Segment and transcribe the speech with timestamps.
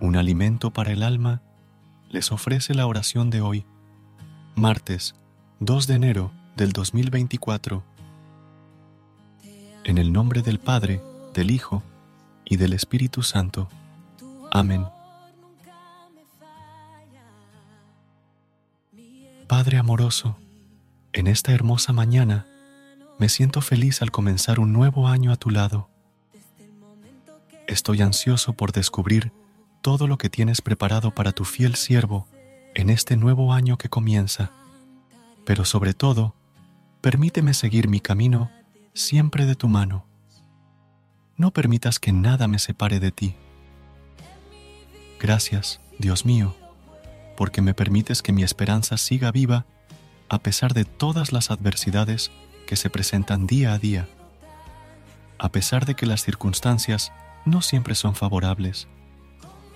[0.00, 1.42] Un alimento para el alma,
[2.08, 3.66] les ofrece la oración de hoy,
[4.56, 5.14] martes
[5.60, 7.84] 2 de enero del 2024.
[9.84, 11.02] En el nombre del Padre,
[11.34, 11.82] del Hijo
[12.44, 13.68] y del Espíritu Santo.
[14.50, 14.86] Amén.
[19.46, 20.36] Padre amoroso,
[21.12, 22.46] en esta hermosa mañana
[23.18, 25.90] me siento feliz al comenzar un nuevo año a tu lado.
[27.66, 29.32] Estoy ansioso por descubrir
[29.80, 32.26] todo lo que tienes preparado para tu fiel siervo
[32.74, 34.50] en este nuevo año que comienza,
[35.44, 36.34] pero sobre todo,
[37.00, 38.50] permíteme seguir mi camino
[38.94, 40.06] siempre de tu mano.
[41.36, 43.34] No permitas que nada me separe de ti.
[45.18, 46.54] Gracias, Dios mío,
[47.36, 49.64] porque me permites que mi esperanza siga viva
[50.28, 52.30] a pesar de todas las adversidades
[52.66, 54.08] que se presentan día a día,
[55.38, 57.12] a pesar de que las circunstancias
[57.46, 58.86] no siempre son favorables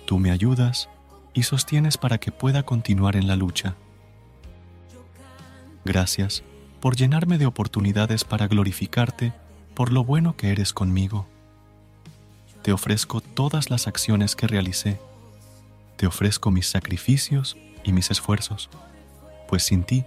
[0.05, 0.87] Tú me ayudas
[1.33, 3.75] y sostienes para que pueda continuar en la lucha.
[5.83, 6.43] Gracias
[6.79, 9.33] por llenarme de oportunidades para glorificarte
[9.73, 11.27] por lo bueno que eres conmigo.
[12.61, 14.99] Te ofrezco todas las acciones que realicé.
[15.97, 18.69] Te ofrezco mis sacrificios y mis esfuerzos,
[19.47, 20.05] pues sin ti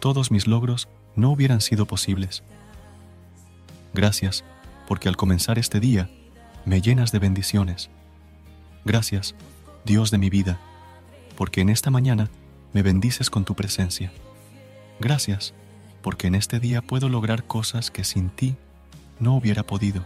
[0.00, 2.42] todos mis logros no hubieran sido posibles.
[3.94, 4.44] Gracias
[4.88, 6.10] porque al comenzar este día
[6.64, 7.90] me llenas de bendiciones
[8.84, 9.34] Gracias,
[9.84, 10.58] Dios de mi vida,
[11.36, 12.30] porque en esta mañana
[12.72, 14.10] me bendices con tu presencia.
[15.00, 15.52] Gracias,
[16.02, 18.56] porque en este día puedo lograr cosas que sin ti
[19.18, 20.04] no hubiera podido.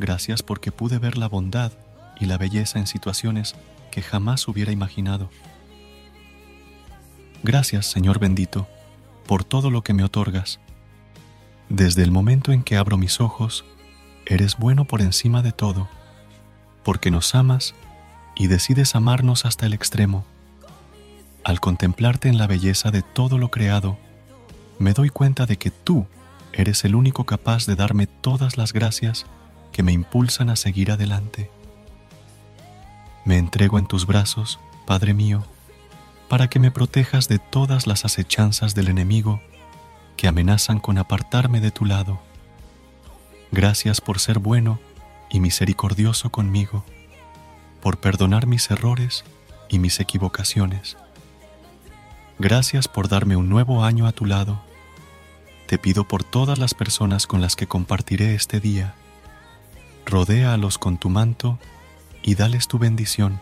[0.00, 1.72] Gracias porque pude ver la bondad
[2.18, 3.54] y la belleza en situaciones
[3.92, 5.30] que jamás hubiera imaginado.
[7.42, 8.66] Gracias, Señor bendito,
[9.26, 10.58] por todo lo que me otorgas.
[11.68, 13.64] Desde el momento en que abro mis ojos,
[14.26, 15.88] eres bueno por encima de todo
[16.82, 17.74] porque nos amas
[18.34, 20.24] y decides amarnos hasta el extremo.
[21.44, 23.98] Al contemplarte en la belleza de todo lo creado,
[24.78, 26.06] me doy cuenta de que tú
[26.52, 29.26] eres el único capaz de darme todas las gracias
[29.72, 31.50] que me impulsan a seguir adelante.
[33.24, 35.44] Me entrego en tus brazos, Padre mío,
[36.28, 39.40] para que me protejas de todas las acechanzas del enemigo
[40.16, 42.20] que amenazan con apartarme de tu lado.
[43.52, 44.78] Gracias por ser bueno
[45.30, 46.84] y misericordioso conmigo,
[47.80, 49.24] por perdonar mis errores
[49.68, 50.96] y mis equivocaciones.
[52.38, 54.60] Gracias por darme un nuevo año a tu lado.
[55.66, 58.94] Te pido por todas las personas con las que compartiré este día.
[60.04, 61.58] Rodéalos con tu manto
[62.22, 63.40] y dales tu bendición.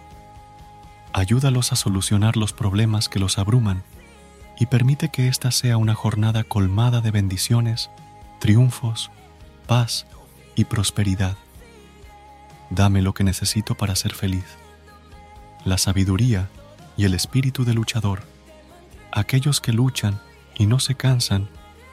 [1.12, 3.82] Ayúdalos a solucionar los problemas que los abruman
[4.58, 7.90] y permite que esta sea una jornada colmada de bendiciones,
[8.40, 9.10] triunfos,
[9.66, 10.06] paz
[10.54, 11.36] y prosperidad.
[12.70, 14.44] Dame lo que necesito para ser feliz.
[15.64, 16.48] La sabiduría
[16.96, 18.22] y el espíritu de luchador.
[19.12, 20.20] Aquellos que luchan
[20.56, 21.48] y no se cansan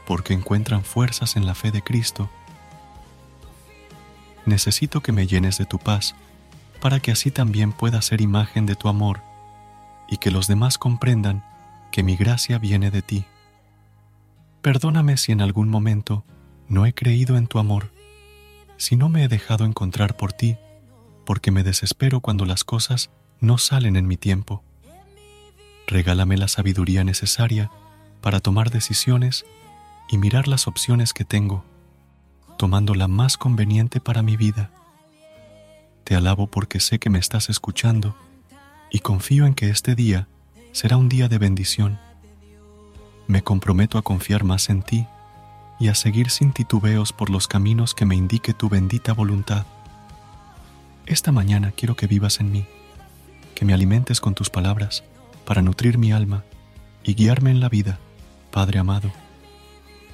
[0.06, 2.30] porque encuentran fuerzas en la fe de Cristo.
[4.46, 6.16] Necesito que me llenes de tu paz
[6.82, 9.22] para que así también pueda ser imagen de tu amor
[10.08, 11.44] y que los demás comprendan
[11.92, 13.26] que mi gracia viene de ti.
[14.62, 16.26] Perdóname si en algún momento
[16.68, 17.96] no he creído en tu amor
[18.78, 20.58] si no me he dejado encontrar por ti,
[21.26, 24.64] porque me desespero cuando las cosas no salen en mi tiempo.
[25.88, 27.70] Regálame la sabiduría necesaria
[28.22, 29.46] para tomar decisiones
[30.10, 31.64] y mirar las opciones que tengo,
[32.58, 34.72] tomando la más conveniente para mi vida.
[36.04, 38.16] Te alabo porque sé que me estás escuchando
[38.92, 40.28] y confío en que este día
[40.72, 42.00] será un día de bendición.
[43.28, 45.08] Me comprometo a confiar más en ti
[45.80, 49.66] y a seguir sin titubeos por los caminos que me indique tu bendita voluntad.
[51.06, 52.66] Esta mañana quiero que vivas en mí,
[53.54, 55.04] que me alimentes con tus palabras
[55.46, 56.44] para nutrir mi alma
[57.04, 58.00] y guiarme en la vida,
[58.50, 59.12] Padre amado.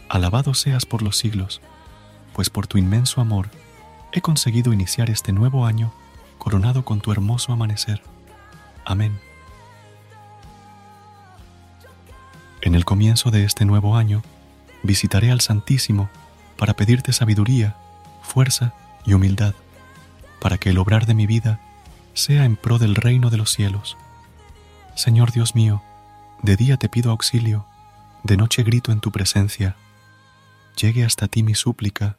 [0.09, 1.61] Alabado seas por los siglos,
[2.33, 3.49] pues por tu inmenso amor
[4.11, 5.93] he conseguido iniciar este nuevo año
[6.38, 8.01] coronado con tu hermoso amanecer.
[8.83, 9.17] Amén.
[12.59, 14.23] En el comienzo de este nuevo año,
[14.83, 16.09] visitaré al Santísimo
[16.57, 17.77] para pedirte sabiduría,
[18.21, 18.73] fuerza
[19.05, 19.53] y humildad,
[20.41, 21.61] para que el obrar de mi vida
[22.13, 23.97] sea en pro del reino de los cielos.
[24.95, 25.81] Señor Dios mío,
[26.41, 27.65] de día te pido auxilio,
[28.23, 29.77] de noche grito en tu presencia.
[30.75, 32.17] Llegue hasta ti mi súplica,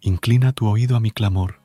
[0.00, 1.60] inclina tu oído a mi clamor.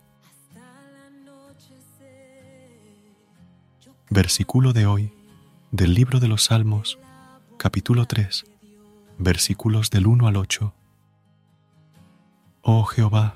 [4.09, 5.13] Versículo de hoy
[5.71, 6.99] del libro de los Salmos,
[7.57, 8.51] capítulo 3
[9.21, 10.73] versículos del 1 al 8.
[12.63, 13.35] Oh Jehová,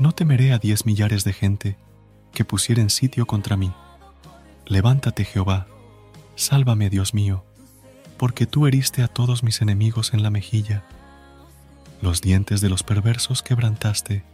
[0.00, 1.76] No temeré a diez millares de gente
[2.32, 3.70] que pusieren sitio contra mí.
[4.64, 5.66] Levántate, Jehová,
[6.36, 7.44] sálvame, Dios mío,
[8.16, 10.84] porque tú heriste a todos mis enemigos en la mejilla.
[12.00, 14.24] Los dientes de los perversos quebrantaste.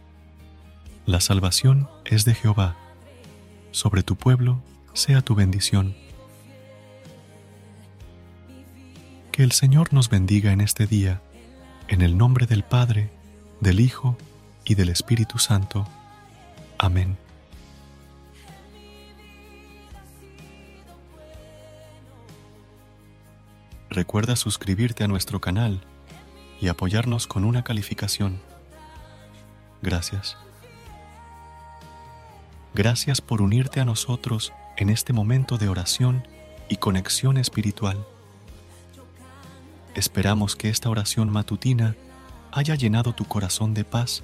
[1.05, 2.77] La salvación es de Jehová.
[3.71, 5.95] Sobre tu pueblo sea tu bendición
[9.33, 11.21] Que el Señor nos bendiga en este día,
[11.89, 13.11] en el nombre del Padre,
[13.59, 14.17] del Hijo
[14.67, 15.87] y del Espíritu Santo.
[16.77, 17.17] Amén.
[23.89, 25.81] Recuerda suscribirte a nuestro canal
[26.59, 28.41] y apoyarnos con una calificación.
[29.81, 30.35] Gracias.
[32.73, 36.27] Gracias por unirte a nosotros en este momento de oración
[36.67, 38.05] y conexión espiritual.
[39.95, 41.95] Esperamos que esta oración matutina
[42.51, 44.23] haya llenado tu corazón de paz